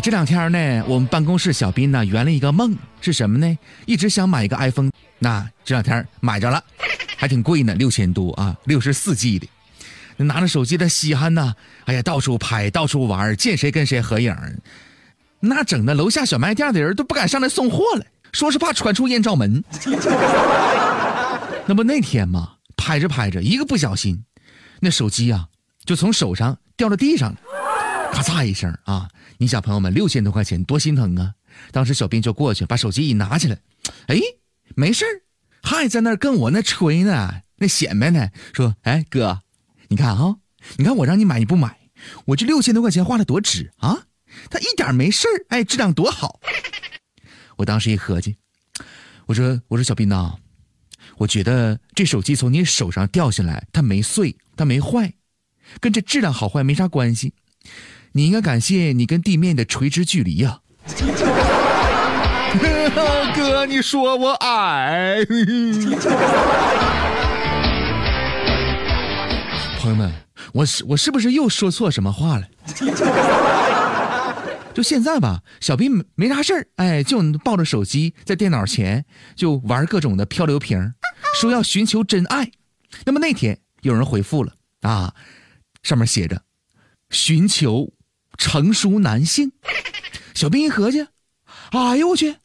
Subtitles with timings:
[0.00, 3.58] 这两天呢，我们办公室小斌呢圆了一个梦，是什么呢？
[3.84, 6.62] 一直想买一个 iPhone，那这两天买着了，
[7.16, 9.46] 还挺贵呢，六千多啊，六十四 G 的。
[10.16, 14.34] 拿着手机的稀罕呐，哎呀，到处拍，到处玩，见谁跟谁合影，
[15.40, 19.62] 那整的楼下小卖店的人都不敢上来送货了，说是怕传出艳照门。
[21.66, 24.24] 那不那天嘛，拍着拍着，一个不小心，
[24.80, 25.46] 那手机啊
[25.84, 27.38] 就从手上掉到地上了。
[28.12, 29.08] 咔嚓一声啊！
[29.38, 31.34] 你想朋友们，六千多块钱多心疼啊！
[31.72, 33.58] 当时小兵就过去把手机一拿起来，
[34.08, 34.18] 哎，
[34.74, 35.22] 没事儿
[35.62, 39.40] 还在那跟我那吹呢，那显摆呢，说：“哎哥，
[39.88, 40.36] 你看啊，
[40.76, 41.78] 你看我让你买你不买，
[42.26, 44.06] 我这六千多块钱花的多值啊！
[44.50, 46.40] 它一点没事哎，质量多好。”
[47.56, 48.36] 我当时一合计，
[49.26, 50.34] 我说：“我说小兵呐，
[51.16, 55.14] 我觉得这手机从你手上掉下来，它没碎，它没坏，
[55.80, 57.32] 跟这质量好坏没啥关系。”
[58.12, 60.58] 你应该感谢你跟地面的垂直距离呀，
[63.36, 65.24] 哥，你说我矮。
[69.78, 70.12] 朋友们，
[70.52, 72.48] 我是我是不是又说错什么话了？
[74.74, 79.04] 就现在吧，小斌没啥事儿，哎，就抱着手机在电脑前
[79.36, 80.94] 就玩各种的漂流瓶，
[81.40, 82.50] 说要寻求真爱。
[83.04, 85.14] 那么那天有人回复了啊，
[85.84, 86.42] 上面写着
[87.10, 87.92] 寻求。
[88.40, 89.52] 成熟男性，
[90.34, 91.06] 小兵一合计，
[91.72, 92.36] 哎呦我去，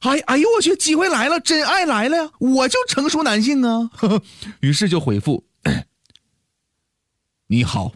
[0.00, 2.30] 哎哎呦我去，机会来了，真爱来了呀！
[2.38, 3.90] 我就成熟男性啊！
[4.60, 5.44] 于是就回复
[7.48, 7.92] ：“你好，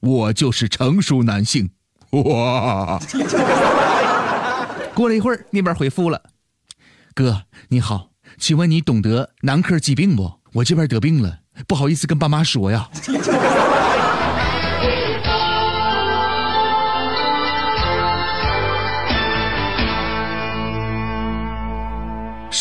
[0.00, 1.70] 我就是成熟男性。”
[2.10, 3.00] 哇！
[4.92, 6.20] 过了一会儿，那边回复了
[7.14, 10.32] ：“哥，你好，请问你懂得男科疾病不？
[10.54, 12.90] 我这边得病了，不好意思跟爸妈说呀。”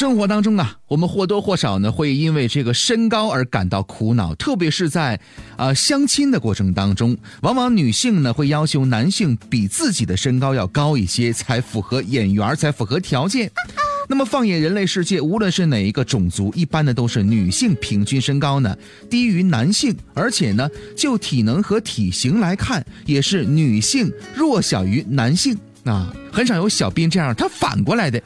[0.01, 5.19] 生活当中啊，我们或多或少呢会因为这个身高而感到苦恼，特别是在
[5.55, 13.51] 啊相亲的过程当中，往往女性呢会要求男性比自己的身高要高一些，才符合眼缘，才符合条件。
[14.09, 18.75] 那么放眼人类世界，无论是哪一个种族，一般的都是女性平均身高呢
[19.07, 28.19] 低于男性，而且呢就体能和体型来看，也是女性弱小于男性啊，很少有小兵这样，他反过来的。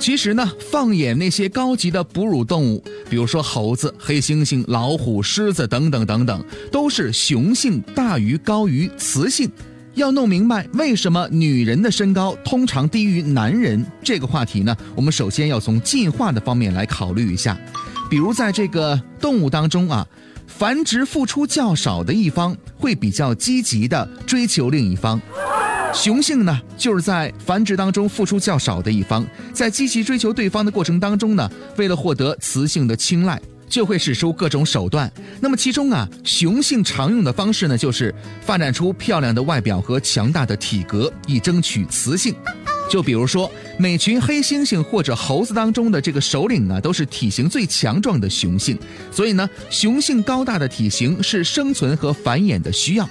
[0.00, 9.48] 其实呢，放眼那些高级的哺乳动物，比如说猴子、黑猩猩、老虎、狮子等等等等，都是雄性大于高于雌性。
[9.94, 17.58] 要弄明白为什么女人的身高通常低于男人这个话题呢，我们首先要从进化的方面来考虑一下。
[18.08, 20.06] 比如在这个动物当中啊，
[20.46, 25.20] 繁殖付出较少的一方会比较积极的追求另一方。
[25.92, 35.10] 雄性呢，就是在繁殖当中付出较少的一方，在积极追求对方的过程当中呢，为了获得雌性的青睐，就会使出各种手段。
[35.40, 42.34] 那么其中啊，雄性常用的方式呢，就是发展出漂亮的外表和强大的体格，以争取雌性。
[42.90, 48.76] 就比如说，每群黑猩猩或者猴子当中的这个首领啊，都是体型最强壮的雄性，
[49.12, 53.08] 所以呢，雄性高大的体型是生存和繁衍的需要。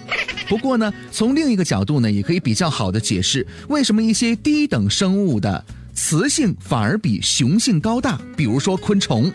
[0.50, 5.64] 不过呢，从另一个角度呢，也可以比较好的解释为什么一些低等生物的
[5.94, 9.32] 雌性反而比雄性高大，比如说昆虫。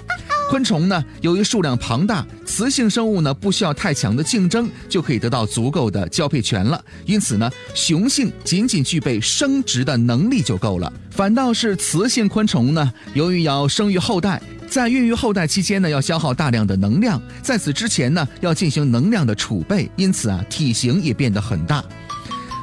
[0.50, 6.82] 昆虫呢，由于数量庞大，雌性生物呢不需要太强的竞争，就可以得到足够的交配权了。
[7.06, 10.92] 因此呢，雄性仅仅具备生殖的能力就够了。
[11.10, 21.82] 反倒是雌性昆虫呢，由于要生育后代，在孕育后代期间呢，要消耗大量的能量，在此之前呢，要进行能量的储备，因此啊，体型也变得很大。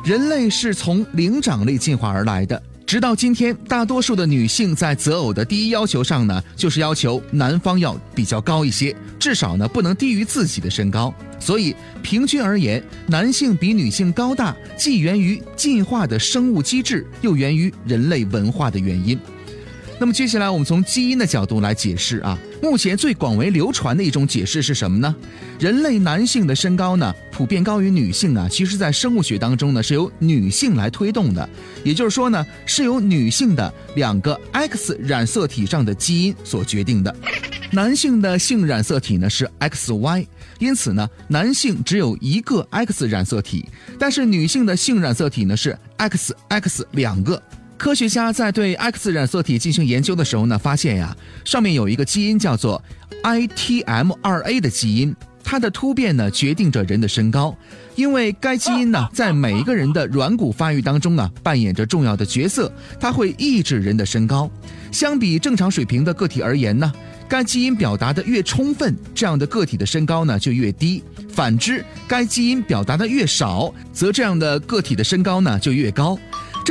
[0.06, 2.62] 人类是从灵长类进化而来的。
[2.92, 11.14] 直到今天，大多数的女性在择偶的第一要求上呢，就是要求男方要比较高一些，至少呢不能低于自己的身高。
[11.40, 19.18] 所以平均而言，男性比女性高大，既源于进化的生物机制，又源于人类文化的原因。
[20.02, 25.16] 那么接下来我们从基因的角度来解释啊，目前最广为流传的一种解释是什么呢？
[25.60, 31.48] 人类男性的身高呢普遍高于女性啊，其实在生物学当中呢是由女性来推动的，
[31.84, 37.16] 也就是说呢是由女性的两个 X 染色体上的基因所决定的。
[37.72, 40.26] 男性的性染色体呢是 XY，
[40.58, 43.70] 因此呢男性只有一个 X 染色体，
[44.00, 47.40] 但是女性的性染色体呢是 XX 两个。
[47.82, 52.80] 科学家在对 X 染色体进行研究的时候呢，发现呀，上面有一个基因叫做
[53.24, 55.16] ITM2A 的基因。
[55.44, 57.58] 它的突变呢决定着人的身高，
[57.96, 64.48] 因为该基因呢在每一个人的软骨发育当中啊扮演着重要的角色，它会抑制人的身高。
[64.92, 66.94] 相比正常水平的个体而言呢，
[67.28, 71.02] 该基因表达的越充分，这样的个体的身高呢就越低；
[71.34, 76.16] 反之，该基因表达的越少，则这样的个体的身高呢就越高。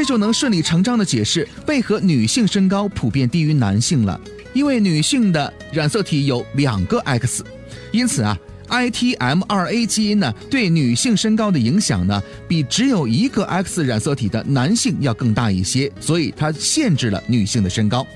[0.00, 4.18] 这就能顺理成章的解释为何女性身高普遍低于男性了，
[4.54, 7.44] 因为女性的染色体有两个 X，
[7.92, 8.34] 因此啊
[8.70, 18.06] ，ITM2A 基因呢对女性身高的影响呢比只有一个 X 染色体的男性要更大一些，所以它限制了女性的身高。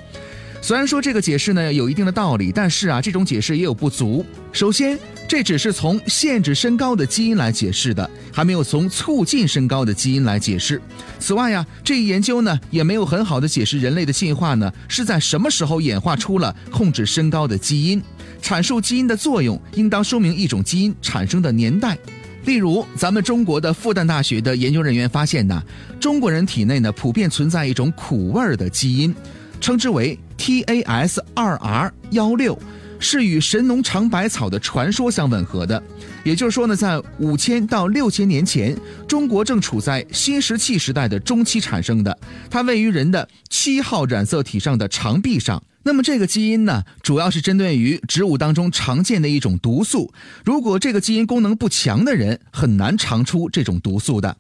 [0.65, 4.25] 虽然说这个解释呢有一定的道理，但是啊，这种解释也有不足。
[4.51, 10.81] 首先，这只是从限制身高的基因来解释的，还没有从促进身高的基因来解释。
[11.19, 18.03] 此外呀，这一研究呢也没有很好的解释人类的进化呢是在什么时候演化出了控制身高的基因。
[18.41, 21.95] 阐述基因的作用，应当说明一种基因产生的年代。
[22.47, 25.63] 例如，咱们中国的复旦大学的研究人员发现呢，
[26.01, 29.15] 中国人体内呢普遍存在一种苦味儿的基因。
[29.65, 32.59] 称之为 TAS 二 R 幺六，
[32.99, 35.83] 是与神农尝百草的传说相吻合的。
[36.23, 38.77] 也就是说呢，在五千到六千年前，
[39.09, 42.19] 中国正处在新石器时代的中期产生的。
[42.51, 45.63] 它位于人的七号染色体上的长臂上。
[45.83, 50.13] 那么这个基因呢，主要是针对于植物当中常见的一种毒素。
[50.45, 54.37] 如果这个基因功能不强的人，很难尝出这种毒素的。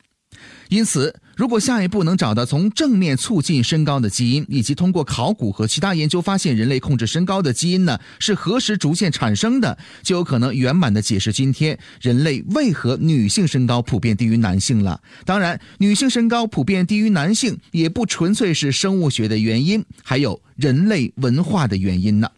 [0.69, 15.01] 因此，如果下一步能找到从正面促进身高的基因，以及通过考古和其他研究发现人类控制身高的基因呢是何时逐渐产生的，就有可能圆满的解释今天人类为何女性身高普遍低于男性了。
[15.25, 22.29] 当然，女性身高普遍低于男性也不纯粹是生物学的原因，还有人类文化的原因呢。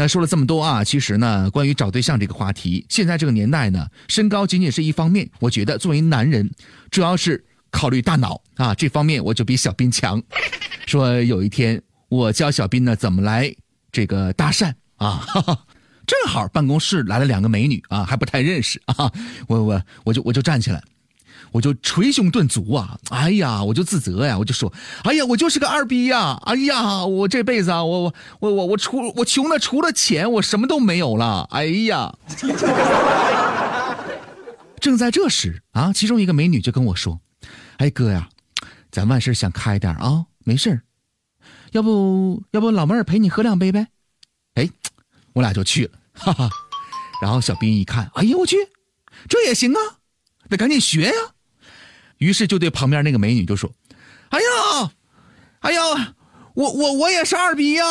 [0.00, 5.28] 那说了这么多啊，其实呢，关于找对象这个话题，现在这个年代呢，身高仅仅是一方面。
[5.40, 6.50] 我觉得作为男人，
[6.90, 10.22] 主要是考虑大脑啊，这方面我就比小斌强。
[10.86, 13.54] 说有一天我教小斌呢怎么来
[13.92, 15.22] 这个搭讪啊，
[16.06, 19.12] 正好办公室来了两个美女啊，还不太认识啊，
[19.48, 20.82] 我我我就我就站起来。
[21.52, 22.96] 我就捶胸顿足啊！
[23.10, 24.72] 哎呀，我就自责呀，我就说，
[25.04, 26.40] 哎呀，我就是个二逼呀！
[26.46, 31.46] 哎呀，我这辈子啊，我我我我我除我穷的除了钱，我什么都没有了！
[31.50, 32.14] 哎呀！
[34.80, 37.20] 正在这时啊，其中一个美女就跟我说
[37.76, 38.28] ：“哎哥呀，
[38.90, 40.80] 咱万事想开点啊，没事
[41.72, 43.88] 要不要不老妹儿陪你喝两杯呗？”
[44.54, 44.68] 哎，
[45.34, 46.48] 我俩就去了，哈哈。
[47.20, 48.56] 然后小兵一看，哎呀，我去，
[49.28, 49.78] 这也行啊，
[50.48, 51.12] 得赶紧学呀！
[52.20, 53.70] 于是就对旁边那个美女就说
[54.30, 54.90] ：“哎呀，
[55.60, 55.80] 哎呀，
[56.54, 57.84] 我我我也是二逼呀！”